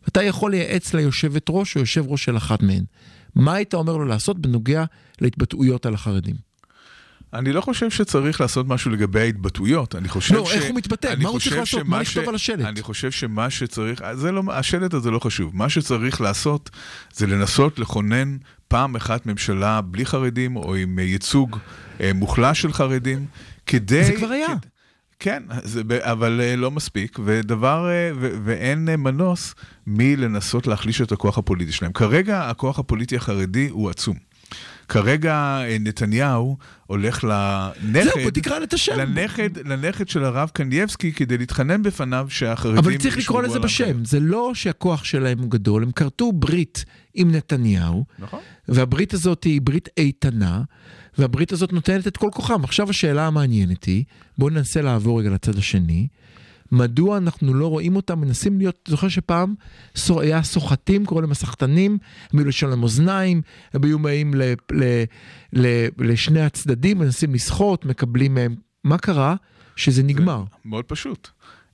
אתה 0.08 0.22
יכול 0.22 0.50
לייעץ 0.50 0.94
ליושבת 0.94 1.46
ראש 1.50 1.76
או 1.76 1.80
יושב 1.80 2.04
ראש 2.08 2.24
של 2.24 2.36
אחת 2.36 2.62
מהן. 2.62 2.84
מה 3.34 3.54
היית 3.54 3.74
אומר 3.74 3.96
לו 3.96 4.04
לעשות 4.04 4.38
בנוגע 4.38 4.84
להתבטאויות 5.20 5.86
על 5.86 5.94
החרדים? 5.94 6.51
אני 7.34 7.52
לא 7.52 7.60
חושב 7.60 7.90
שצריך 7.90 8.40
לעשות 8.40 8.68
משהו 8.68 8.90
לגבי 8.90 9.20
ההתבטאויות, 9.20 9.94
אני 9.94 10.08
חושב 10.08 10.34
לא, 10.34 10.44
ש... 10.46 10.52
איך 10.52 10.64
הוא 10.64 10.76
מתבטא? 10.76 11.14
מה 11.22 11.28
הוא 11.28 11.40
צריך 11.40 11.56
לעשות? 11.56 11.82
מה 11.84 12.00
לכתוב 12.00 12.28
על 12.28 12.34
השלט? 12.34 12.60
אני 12.66 12.82
חושב 12.82 13.10
שמה 13.10 13.50
שצריך, 13.50 14.02
זה 14.14 14.32
לא, 14.32 14.42
השלט 14.50 14.94
הזה 14.94 15.10
לא 15.10 15.18
חשוב, 15.18 15.56
מה 15.56 15.68
שצריך 15.68 16.20
לעשות 16.20 16.70
זה 17.14 17.26
לנסות 17.26 17.78
לכונן 17.78 18.36
פעם 18.68 18.96
אחת 18.96 19.26
ממשלה 19.26 19.80
בלי 19.80 20.06
חרדים, 20.06 20.56
או 20.56 20.74
עם 20.74 20.98
אה, 20.98 21.04
ייצוג 21.04 21.58
אה, 22.00 22.10
מוחלש 22.14 22.62
של 22.62 22.72
חרדים, 22.72 23.26
כדי... 23.66 24.04
זה 24.04 24.16
כבר 24.16 24.30
היה. 24.30 24.46
כד- 24.48 24.66
כן, 25.18 25.42
זה, 25.64 25.82
אבל 26.00 26.40
אה, 26.40 26.56
לא 26.56 26.70
מספיק, 26.70 27.18
ודבר, 27.24 27.88
אה, 27.90 28.10
ו- 28.20 28.36
ואין 28.44 28.88
אה, 28.88 28.96
מנוס 28.96 29.54
מלנסות 29.86 30.66
להחליש 30.66 31.00
את 31.00 31.12
הכוח 31.12 31.38
הפוליטי 31.38 31.72
שלהם. 31.72 31.92
כרגע 31.92 32.50
הכוח 32.50 32.78
הפוליטי 32.78 33.16
החרדי 33.16 33.68
הוא 33.68 33.90
עצום. 33.90 34.31
כרגע 34.92 35.34
אה, 35.34 35.76
נתניהו 35.80 36.56
הולך 36.86 37.24
לנכד, 37.24 38.04
זהו, 38.04 38.30
תקרא 38.30 38.62
את 38.62 38.72
השם. 38.72 38.98
לנכד, 38.98 39.58
לנכד 39.58 40.08
של 40.08 40.24
הרב 40.24 40.50
קנייבסקי 40.52 41.12
כדי 41.12 41.38
להתחנן 41.38 41.82
בפניו 41.82 42.26
שהחרדים... 42.28 42.78
אבל 42.78 42.96
צריך 42.96 43.18
לקרוא 43.18 43.42
לזה 43.42 43.58
בשם. 43.58 44.04
זה 44.04 44.20
לא 44.20 44.50
שהכוח 44.54 45.04
שלהם 45.04 45.38
הוא 45.38 45.50
גדול, 45.50 45.82
הם 45.82 45.92
כרתו 45.92 46.32
ברית 46.32 46.84
עם 47.14 47.30
נתניהו, 47.30 48.04
נכון. 48.18 48.40
והברית 48.68 49.14
הזאת 49.14 49.44
היא 49.44 49.60
ברית 49.60 49.88
איתנה, 49.96 50.62
והברית 51.18 51.52
הזאת 51.52 51.72
נותנת 51.72 52.06
את 52.06 52.16
כל 52.16 52.28
כוחם. 52.32 52.64
עכשיו 52.64 52.90
השאלה 52.90 53.26
המעניינת 53.26 53.84
היא, 53.84 54.04
בואו 54.38 54.50
ננסה 54.50 54.82
לעבור 54.82 55.20
רגע 55.20 55.30
לצד 55.30 55.58
השני, 55.58 56.08
מדוע 56.72 57.16
אנחנו 57.18 57.54
לא 57.54 57.66
רואים 57.66 57.96
אותם 57.96 58.20
מנסים 58.20 58.58
להיות, 58.58 58.88
זוכר 58.88 59.08
שפעם 59.08 59.54
סו- 59.96 60.20
היה 60.20 60.42
סוחטים, 60.42 61.06
קוראים 61.06 61.22
להם 61.22 61.30
הסחטנים, 61.32 61.98
הם 62.32 62.38
היו 62.38 62.46
לשלם 62.48 62.82
אוזניים, 62.82 63.42
הם 63.72 63.84
היו 63.84 63.98
באים 63.98 64.34
ל, 64.34 64.42
ל, 64.72 64.84
ל, 65.52 65.66
לשני 65.98 66.40
הצדדים, 66.40 66.98
מנסים 66.98 67.34
לסחוט, 67.34 67.84
מקבלים 67.84 68.34
מהם, 68.34 68.54
מה 68.84 68.98
קרה? 68.98 69.34
שזה 69.76 70.02
נגמר. 70.02 70.44
מאוד 70.64 70.84
פשוט. 70.84 71.28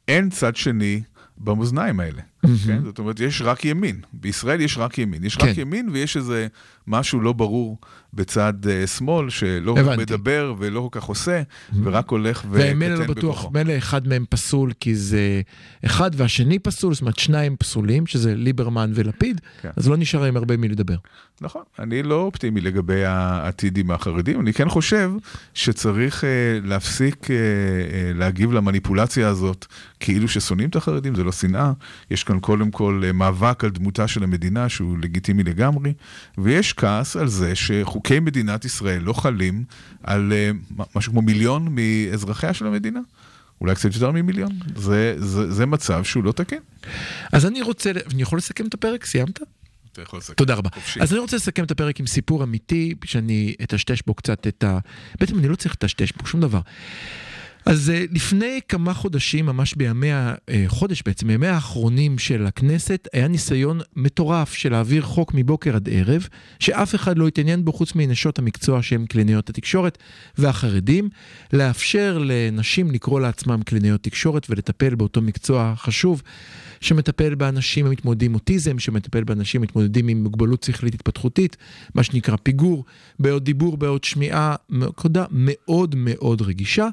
אין 0.08 0.30
צד 0.30 0.56
שני 0.56 1.02
במאזניים 1.38 2.00
האלה. 2.00 2.22
כן? 2.66 2.84
זאת 2.84 2.98
אומרת, 2.98 3.20
יש 3.20 3.42
רק 3.42 3.64
ימין. 3.64 4.00
בישראל 4.12 4.60
יש 4.60 4.78
רק 4.78 4.98
ימין. 4.98 5.24
יש 5.24 5.36
רק 5.36 5.42
כן. 5.42 5.60
ימין 5.60 5.88
ויש 5.92 6.16
איזה 6.16 6.46
משהו 6.86 7.20
לא 7.20 7.32
ברור 7.32 7.78
בצד 8.14 8.54
אה, 8.68 8.86
שמאל, 8.86 9.30
שלא 9.30 9.74
הבנתי. 9.78 10.02
מדבר 10.02 10.54
ולא 10.58 10.88
כל 10.92 11.00
כך 11.00 11.06
עושה, 11.06 11.42
ורק 11.82 12.10
הולך 12.10 12.44
ומילא 12.50 12.94
לא 12.94 13.00
וקטן 13.00 13.14
בטוח, 13.14 13.38
בכוחו. 13.38 13.50
מילא 13.50 13.78
אחד 13.78 14.08
מהם 14.08 14.24
פסול 14.28 14.72
כי 14.80 14.94
זה 14.94 15.40
אחד 15.84 16.10
והשני 16.14 16.58
פסול, 16.58 16.94
זאת 16.94 17.00
אומרת 17.00 17.18
שניים 17.18 17.56
פסולים, 17.56 18.06
שזה 18.06 18.34
ליברמן 18.34 18.92
ולפיד, 18.94 19.40
כן. 19.62 19.70
אז 19.76 19.88
לא 19.88 19.96
נשאר 19.96 20.24
עם 20.24 20.36
הרבה 20.36 20.56
מי 20.56 20.68
לדבר. 20.68 20.96
נכון, 21.40 21.62
אני 21.78 22.02
לא 22.02 22.20
אופטימי 22.20 22.60
לגבי 22.60 23.04
העתיד 23.04 23.78
עם 23.78 23.90
החרדים, 23.90 24.40
אני 24.40 24.52
כן 24.52 24.68
חושב 24.68 25.12
שצריך 25.54 26.24
אה, 26.24 26.28
להפסיק 26.62 27.30
אה, 27.30 27.36
אה, 27.36 28.12
להגיב 28.14 28.52
למניפולציה 28.52 29.28
הזאת 29.28 29.66
כאילו 30.00 30.28
ששונאים 30.28 30.68
את 30.68 30.76
החרדים, 30.76 31.14
זה 31.14 31.24
לא 31.24 31.32
שנאה, 31.32 31.72
יש 32.10 32.24
כאן 32.28 32.40
קודם 32.40 32.70
כל 32.70 33.02
אה, 33.04 33.12
מאבק 33.12 33.64
על 33.64 33.70
דמותה 33.70 34.08
של 34.08 34.22
המדינה 34.22 34.68
שהוא 34.68 34.98
לגיטימי 34.98 35.42
לגמרי, 35.42 35.92
ויש 36.38 36.72
כעס 36.72 37.16
על 37.16 37.28
זה 37.28 37.54
שחוקי 37.54 38.20
מדינת 38.20 38.64
ישראל 38.64 39.02
לא 39.02 39.12
חלים 39.12 39.64
על 40.02 40.32
אה, 40.32 40.50
משהו 40.96 41.12
כמו 41.12 41.22
מיליון 41.22 41.68
מאזרחיה 41.70 42.54
של 42.54 42.66
המדינה. 42.66 43.00
אולי 43.60 43.74
קצת 43.74 43.94
יותר 43.94 44.10
ממיליון, 44.10 44.50
זה, 44.76 45.14
זה, 45.18 45.52
זה 45.52 45.66
מצב 45.66 46.04
שהוא 46.04 46.24
לא 46.24 46.32
תקין. 46.32 46.58
אז 47.32 47.46
אני 47.46 47.62
רוצה, 47.62 47.90
אני 48.12 48.22
יכול 48.22 48.38
לסכם 48.38 48.66
את 48.66 48.74
הפרק? 48.74 49.04
סיימת? 49.04 49.40
אתה 49.92 50.02
יכול 50.02 50.18
לסכם. 50.18 50.34
תודה 50.34 50.54
רבה. 50.54 50.70
חופשי. 50.74 51.00
אז 51.00 51.12
אני 51.12 51.20
רוצה 51.20 51.36
לסכם 51.36 51.64
את 51.64 51.70
הפרק 51.70 52.00
עם 52.00 52.06
סיפור 52.06 52.42
אמיתי, 52.42 52.94
שאני 53.04 53.54
אטשטש 53.62 54.02
בו 54.06 54.14
קצת 54.14 54.46
את 54.46 54.64
ה... 54.64 54.78
בעצם 55.20 55.38
אני 55.38 55.48
לא 55.48 55.56
צריך 55.56 55.74
לטשטש 55.74 56.12
בו 56.12 56.26
שום 56.26 56.40
דבר. 56.40 56.60
אז 57.68 57.90
אה, 57.90 58.04
לפני 58.10 58.60
כמה 58.68 58.94
חודשים, 58.94 59.46
ממש 59.46 59.74
בימי, 59.74 60.12
ה- 60.12 60.34
אה, 60.48 60.66
בעצם, 61.06 61.26
בימי 61.26 61.46
האחרונים 61.46 62.18
של 62.18 62.46
הכנסת, 62.46 63.08
היה 63.12 63.28
ניסיון 63.28 63.80
מטורף 63.96 64.52
של 64.54 64.72
להעביר 64.72 65.02
חוק 65.02 65.34
מבוקר 65.34 65.76
עד 65.76 65.88
ערב, 65.92 66.28
שאף 66.58 66.94
אחד 66.94 67.18
לא 67.18 67.28
התעניין 67.28 67.64
בו 67.64 67.72
חוץ 67.72 67.94
מנשות 67.94 68.38
המקצוע 68.38 68.82
שהן 68.82 69.06
קלינאיות 69.06 69.50
התקשורת 69.50 69.98
והחרדים, 70.38 71.08
לאפשר 71.52 72.18
לנשים 72.20 72.90
לקרוא 72.90 73.20
לעצמם 73.20 73.60
קלינאיות 73.64 74.02
תקשורת 74.02 74.46
ולטפל 74.50 74.94
באותו 74.94 75.22
מקצוע 75.22 75.74
חשוב. 75.76 76.22
שמטפל 76.80 77.34
באנשים 77.34 77.86
המתמודדים 77.86 78.30
עם 78.30 78.34
אוטיזם, 78.34 78.78
שמטפל 78.78 79.24
באנשים 79.24 79.60
המתמודדים 79.60 80.08
עם 80.08 80.22
מוגבלות 80.22 80.62
שכלית 80.62 80.94
התפתחותית, 80.94 81.56
מה 81.94 82.02
שנקרא 82.02 82.36
פיגור, 82.42 82.84
בעוד 83.18 83.44
דיבור, 83.44 83.76
בעוד 83.76 84.04
שמיעה, 84.04 84.54
נקודה 84.70 85.24
מאוד 85.30 85.94
מאוד 85.98 86.42
רגישה, 86.42 86.88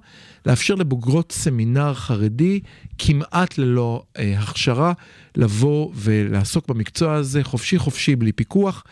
לאפשר 0.46 0.76
לבוגרות 0.76 1.32
סמינר 1.32 1.94
חרדי 1.94 2.60
כמעט 2.98 3.58
ללא 3.58 4.04
אה, 4.18 4.40
הכשרה 4.40 4.94
לבוא 5.36 5.92
ולעסוק 5.96 6.68
במקצוע 6.68 7.14
הזה 7.14 7.44
חופשי 7.44 7.78
חופשי 7.78 8.16
בלי 8.16 8.32
פיקוח. 8.32 8.84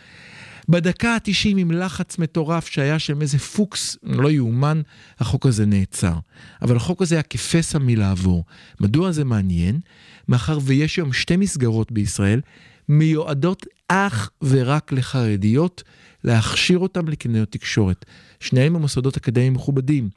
בדקה 0.68 1.14
ה-90 1.14 1.48
עם 1.58 1.70
לחץ 1.70 2.18
מטורף 2.18 2.66
שהיה 2.66 2.98
שם 2.98 3.22
איזה 3.22 3.38
פוקס, 3.38 3.96
לא 4.02 4.30
יאומן, 4.30 4.80
החוק 5.18 5.46
הזה 5.46 5.66
נעצר. 5.66 6.14
אבל 6.62 6.76
החוק 6.76 7.02
הזה 7.02 7.14
היה 7.14 7.22
כפסע 7.22 7.78
מלעבור. 7.78 8.44
מדוע 8.80 9.12
זה 9.12 9.24
מעניין? 9.24 9.80
מאחר 10.28 10.58
ויש 10.62 10.96
היום 10.96 11.12
שתי 11.12 11.36
מסגרות 11.36 11.92
בישראל 11.92 12.40
מיועדות 12.88 13.66
אך 13.88 14.30
ורק 14.42 14.92
לחרדיות, 14.92 15.82
להכשיר 16.24 16.78
אותם 16.78 17.08
לקניות 17.08 17.52
תקשורת. 17.52 18.04
שניהם 18.40 18.76
הם 18.76 18.82
מוסדות 18.82 19.16
אקדמיים 19.16 19.54
מכובדים, 19.54 20.08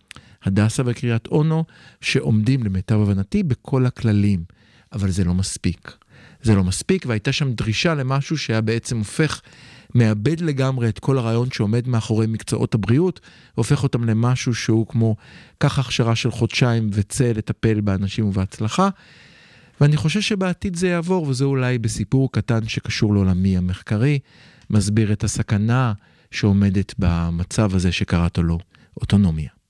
הדסה 0.43 0.83
וקריית 0.85 1.27
אונו, 1.27 1.63
שעומדים 2.01 2.63
למיטב 2.63 2.99
הבנתי 3.01 3.43
בכל 3.43 3.85
הכללים. 3.85 4.43
אבל 4.93 5.11
זה 5.11 5.23
לא 5.23 5.33
מספיק. 5.33 5.97
זה 6.41 6.55
לא 6.55 6.63
מספיק, 6.63 7.05
והייתה 7.07 7.31
שם 7.31 7.53
דרישה 7.53 7.93
למשהו 7.93 8.37
שהיה 8.37 8.61
בעצם 8.61 8.97
הופך, 8.97 9.41
מאבד 9.95 10.41
לגמרי 10.41 10.89
את 10.89 10.99
כל 10.99 11.17
הרעיון 11.17 11.51
שעומד 11.51 11.87
מאחורי 11.87 12.27
מקצועות 12.27 12.75
הבריאות, 12.75 13.19
והופך 13.57 13.83
אותם 13.83 14.03
למשהו 14.03 14.55
שהוא 14.55 14.87
כמו, 14.87 15.15
קח 15.57 15.79
הכשרה 15.79 16.15
של 16.15 16.31
חודשיים 16.31 16.89
וצא 16.93 17.31
לטפל 17.35 17.81
באנשים 17.81 18.25
ובהצלחה. 18.25 18.89
ואני 19.81 19.97
חושב 19.97 20.21
שבעתיד 20.21 20.75
זה 20.75 20.87
יעבור, 20.87 21.27
וזה 21.27 21.45
אולי 21.45 21.77
בסיפור 21.77 22.31
קטן 22.31 22.67
שקשור 22.67 23.13
לעולמי 23.13 23.57
המחקרי, 23.57 24.19
מסביר 24.69 25.13
את 25.13 25.23
הסכנה 25.23 25.93
שעומדת 26.31 26.93
במצב 26.99 27.75
הזה 27.75 27.91
שקראת 27.91 28.37
לו 28.37 28.57
אוטונומיה. 29.01 29.56